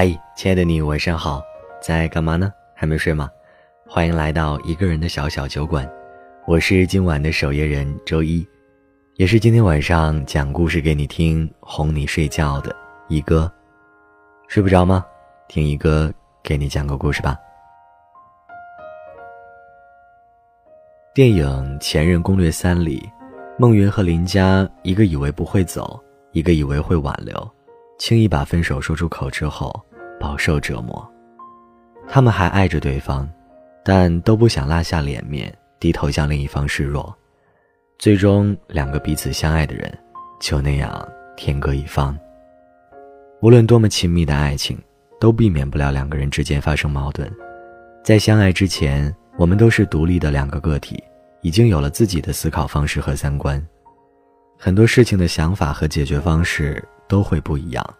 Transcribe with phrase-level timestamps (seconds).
[0.00, 1.42] 嗨，亲爱的你，晚上好，
[1.82, 2.52] 在干嘛呢？
[2.72, 3.28] 还没睡吗？
[3.84, 5.90] 欢迎来到一个人的小小酒馆，
[6.46, 8.46] 我是今晚的守夜人周一，
[9.16, 12.72] 也是今天晚上讲故事给你听、哄你睡觉的
[13.08, 13.52] 一哥。
[14.46, 15.04] 睡不着吗？
[15.48, 16.12] 听一哥
[16.44, 17.36] 给你讲个故事吧。
[21.12, 21.44] 电影
[21.80, 23.02] 《前任攻略三》里，
[23.58, 27.50] 孟云和林佳，一个以为不会走，一个以为会挽留，
[27.98, 29.74] 轻易把分手说出口之后，
[30.18, 31.06] 饱受折磨。
[32.08, 33.28] 他们还爱着对方，
[33.84, 37.14] 但都不想拉下脸面，低头向另一方示弱。
[37.98, 39.92] 最终，两个彼此相爱的人，
[40.40, 42.18] 就那样天各一方。
[43.40, 44.78] 无论多么亲密的爱情，
[45.20, 47.30] 都避免不了两个人之间发生矛盾。
[48.04, 51.02] 在相爱之前，我们都是独立的两个个体。
[51.40, 53.64] 已经有了自己的思考方式和三观，
[54.58, 57.94] 很多事情的想法和解决方式都会不一样。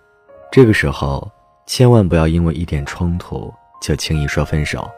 [0.51, 1.31] 这个时候，
[1.69, 4.91] 千万不要因为一点冲突就轻易说分手。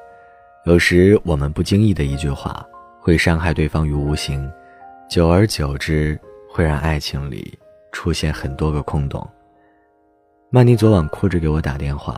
[0.67, 2.65] 有时我们不经意的一句话，
[3.01, 4.49] 会伤害对方于无形，
[5.09, 7.59] 久而久之会让爱情里
[7.91, 9.29] 出现很多个空洞。
[10.49, 12.17] 曼妮昨晚哭着给我打电话，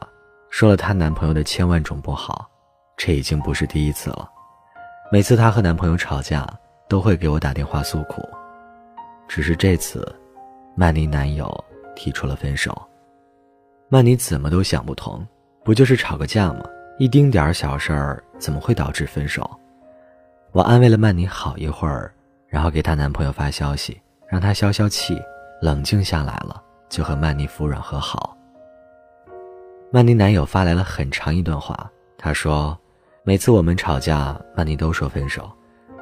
[0.51, 2.47] 说了她男朋友的千万种不好，
[2.99, 4.29] 这已经不是第一次了。
[5.11, 6.47] 每次她和男朋友吵架，
[6.91, 8.23] 都会给我打电话诉苦。
[9.27, 10.07] 只是这次，
[10.77, 11.53] 曼妮男友
[11.97, 12.71] 提出了分手。
[13.93, 15.23] 曼妮怎么都想不通，
[15.63, 16.65] 不就是吵个架吗？
[16.99, 19.51] 一丁点儿小事儿怎么会导致分手？
[20.53, 22.11] 我安慰了曼妮好一会儿，
[22.49, 25.21] 然后给她男朋友发消息，让他消消气，
[25.61, 28.35] 冷静下来了，就和曼妮服软和好。
[29.91, 32.75] 曼妮男友发来了很长一段话，他说。
[33.25, 35.53] 每次我们吵架，曼妮都说分手。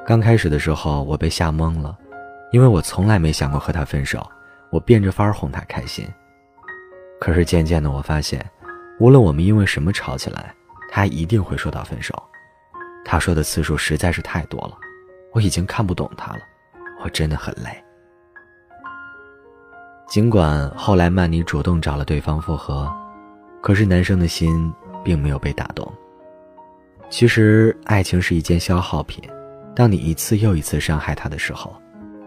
[0.05, 1.99] 刚开始的时候，我被吓懵了，
[2.53, 4.25] 因为我从来没想过和他分手。
[4.69, 6.07] 我变着法儿哄他开心。
[7.21, 8.43] 可是渐渐的，我发现，
[8.99, 10.51] 无论我们因为什么吵起来，
[10.89, 12.11] 他一定会说到分手。
[13.05, 14.75] 他说的次数实在是太多了，
[15.31, 16.39] 我已经看不懂他了。
[17.03, 17.69] 我真的很累。
[20.07, 22.91] 尽管后来曼妮主动找了对方复合，
[23.61, 25.89] 可是男生的心并没有被打动。
[27.11, 29.23] 其实，爱情是一件消耗品。
[29.75, 31.71] 当你一次又一次伤害他的时候，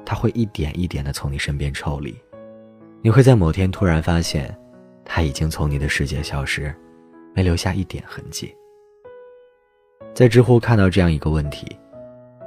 [0.07, 2.17] 他会一点一点的从你身边抽离。
[3.03, 4.57] 你会在某天突然发现，
[5.05, 6.75] 他已经从你的世界消失，
[7.35, 8.55] 没留下一点痕迹。
[10.15, 11.67] 在知乎看到这样一个问题：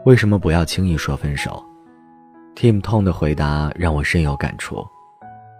[0.06, 1.63] 为什么不要轻易说分手
[2.56, 4.85] ？Tim 痛的回答让我深有感触。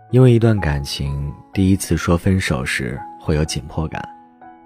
[0.10, 4.02] 因为一段感情，第一次说分手时会有紧迫感，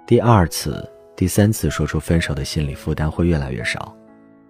[0.05, 0.87] 第二次。
[1.13, 3.95] 第三次说出分手的心理负担会越来越少，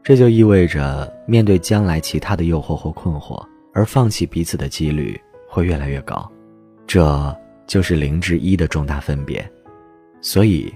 [0.02, 5.20] 这就意味着面对将来其他的诱惑或困惑而放弃彼此的几率
[5.50, 6.32] 会越来越高，
[6.88, 7.36] 这
[7.72, 9.50] 就是零至一的重大分别。
[10.20, 10.70] 所以，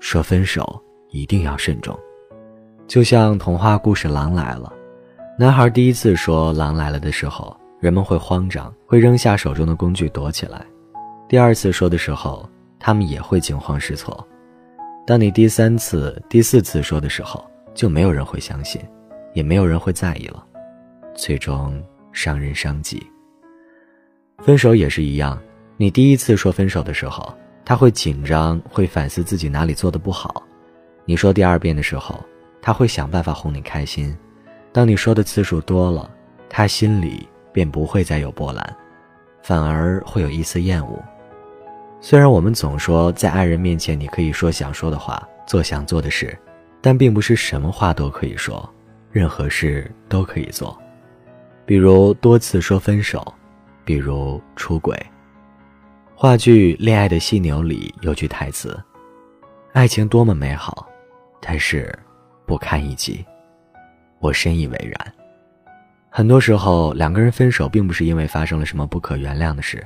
[0.00, 1.98] 说分手一定要慎重。
[2.86, 4.70] 就像童话故事《狼来了》，
[5.38, 10.58] 男孩第一次说“狼来了”的时候，人们会慌张，会扔下手中的工具躲起来；
[11.26, 12.46] 第二次说的时候，
[12.78, 14.28] 他们也会惊慌失措。
[15.06, 17.42] 当你第三次、第四次说的时候，
[17.72, 18.78] 就没有人会相信，
[19.32, 20.46] 也没有人会在意了，
[21.14, 21.82] 最终
[22.12, 23.02] 伤人伤己。
[24.42, 25.40] 分手也是一样，
[25.76, 27.34] 你第一次说分手的时候，
[27.64, 30.42] 他会紧张，会反思自己哪里做的不好；
[31.04, 32.22] 你说第二遍的时候，
[32.60, 34.16] 他会想办法哄你开心。
[34.72, 36.10] 当你说的次数多了，
[36.48, 38.76] 他心里便不会再有波澜，
[39.42, 41.02] 反而会有一丝厌恶。
[42.00, 46.36] 虽然我们总说在爱人面前你可以说想说的话，做想做的事，
[46.80, 48.68] 但并不是什么话都可以说，
[49.10, 50.76] 任何事都可以做。
[51.64, 53.22] 比如多次说分手，
[53.84, 54.96] 比如出轨。
[56.22, 58.80] 话剧《恋爱的犀牛》里有句台词
[59.74, 60.86] ：“爱情多么美好，
[61.40, 61.92] 但是
[62.46, 63.26] 不堪一击。”
[64.22, 65.14] 我深以为然。
[66.10, 69.84] 很多时候，两个人分手并不是因为发生了什么不可原谅的事。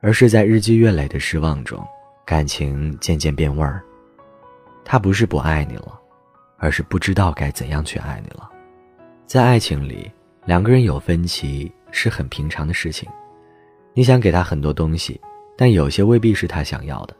[0.00, 1.80] 而是在日积月累的失望中，
[2.26, 3.80] 感情渐渐变味儿。
[4.84, 5.96] 他不是不爱你了，
[6.58, 8.50] 而是不知道该怎样去爱你了。
[9.26, 10.10] 在爱情里，
[10.44, 13.08] 两个人有分歧是很平常的事情。
[13.94, 15.20] 你想给他很多东西，
[15.62, 17.14] 但有些未必是他想要的。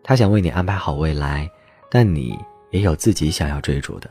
[0.00, 1.50] 他想为你安排好未来，
[1.90, 2.38] 但你
[2.70, 4.08] 也有自己想要追逐的。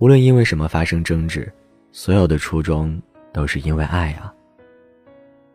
[0.00, 1.48] 无论因为什么发生争执，
[1.92, 3.00] 所有的初衷
[3.32, 4.34] 都是因为爱啊。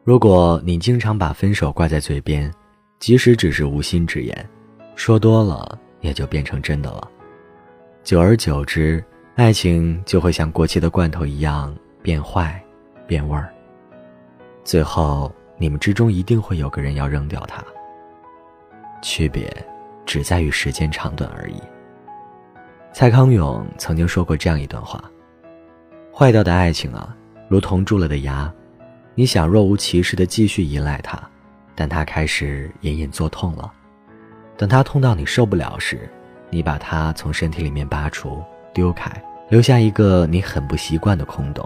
[0.05, 2.49] 如果你经常把分手挂在嘴边，
[2.97, 4.49] 即使只是无心之言，
[4.95, 7.11] 说多了也就变成真的了。
[8.05, 9.03] 久而久之，
[9.35, 12.57] 爱情就会像过期的罐头一样变坏、
[13.05, 13.53] 变味儿。
[14.63, 15.29] 最后，
[15.63, 17.63] 你们之中一定会有个人要扔掉它。
[19.01, 19.49] 区别
[20.05, 21.55] 只在于时间长短而已。
[22.91, 25.01] 蔡康永曾经说过这样一段话
[26.13, 27.15] ：“坏掉的爱情啊，
[27.47, 28.53] 如同蛀了的牙，
[29.15, 31.17] 你想若无其事的继续依赖它，
[31.75, 33.71] 但它开始隐隐作痛了。
[34.57, 36.09] 等它痛到你受不了时，
[36.49, 38.43] 你把它从身体里面拔出，
[38.73, 39.09] 丢开，
[39.47, 41.65] 留下一个你很不习惯的空洞。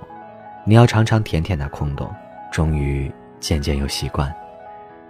[0.68, 2.08] 你要常常舔舔那空洞，
[2.52, 4.34] 终于渐渐又习惯。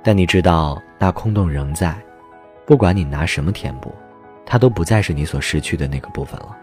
[0.03, 1.95] 但你知道，那空洞仍在。”
[2.67, 3.95] 不管你拿什么填补，
[4.45, 6.53] 它都不再是你所失去的那个部分了。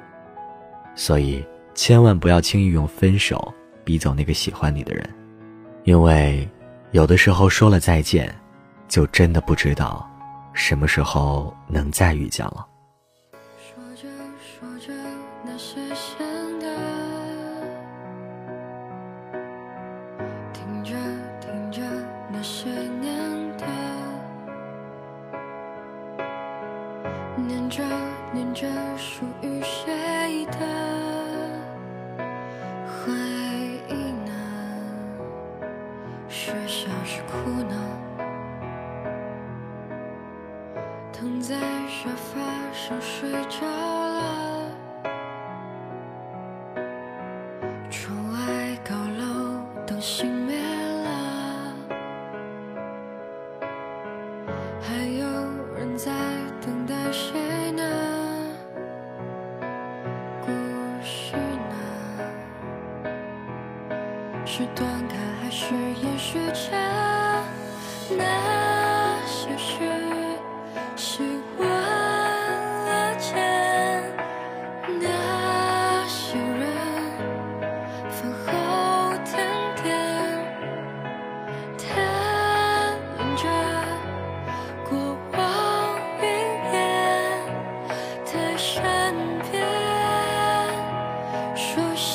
[0.95, 1.43] 所以，
[1.75, 3.51] 千万不要轻易用分手
[3.85, 5.09] 逼走那个喜欢你的人，
[5.85, 6.47] 因为
[6.91, 8.31] 有的时候说了再见，
[8.87, 10.07] 就真的不知道
[10.53, 12.67] 什么时候能再遇见了。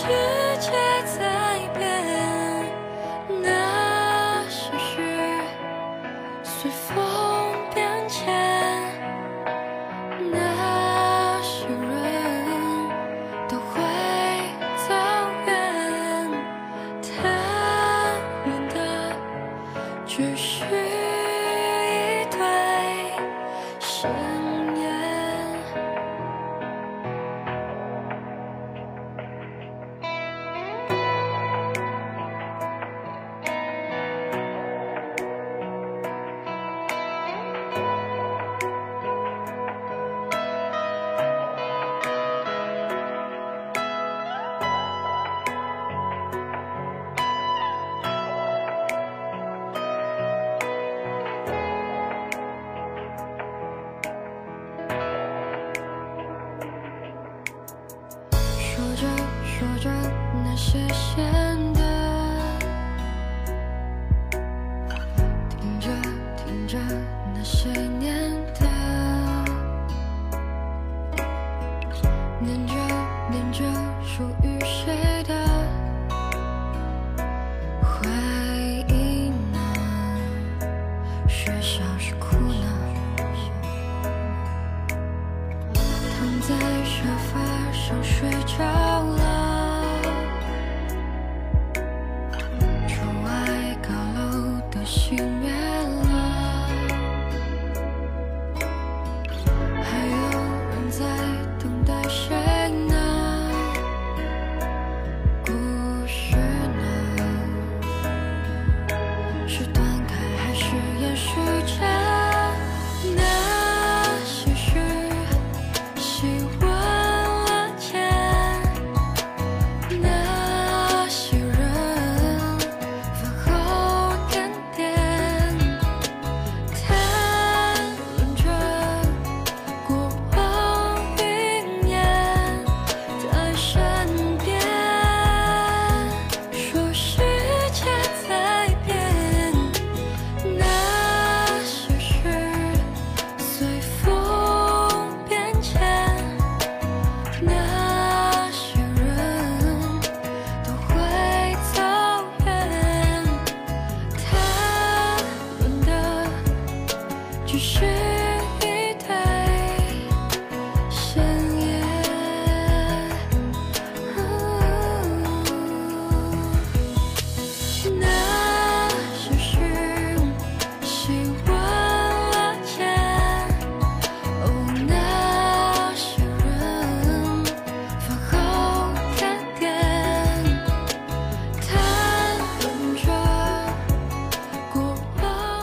[0.10, 0.16] 世
[0.58, 0.72] 界
[1.06, 2.66] 在变
[3.44, 5.40] 那些事
[6.42, 6.98] 随风
[7.76, 8.26] 变迁
[10.32, 12.90] 那些人
[13.48, 13.80] 都会
[14.88, 14.96] 走
[15.46, 16.32] 远
[17.04, 18.18] 他
[18.48, 19.16] 们的
[20.08, 22.40] 只是一对
[23.80, 24.38] 是。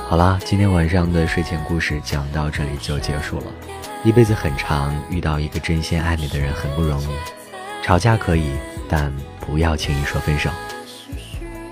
[0.09, 3.47] 好啦，今天晚上的睡前故事讲到这里就结束了。
[4.05, 7.09] 一辈子很长，遇到一个真心爱你的人很不容易。
[7.83, 8.53] 吵架可以，
[8.89, 10.49] 但不要轻易说分手。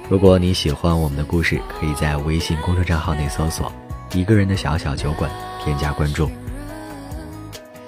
[0.09, 3.73] 如果你喜欢我们的故事，可以在微信公众账号内搜索
[4.13, 5.31] “一个人的小小酒馆”，
[5.63, 6.29] 添加关注。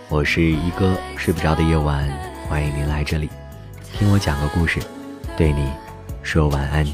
[0.08, 2.08] 我是一哥，睡不着的夜晚，
[2.48, 3.28] 欢迎您来这里，
[3.92, 4.78] 听我讲个故事，
[5.36, 5.68] 对你
[6.22, 6.86] 说晚安。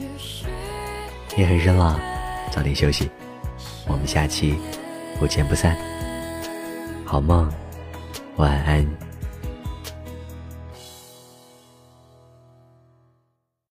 [1.37, 2.01] 夜很深了，
[2.51, 3.11] 早点休息，
[3.87, 4.55] 我们下期
[5.19, 5.77] 不见不散。
[7.05, 7.51] 好梦，
[8.37, 9.02] 晚安。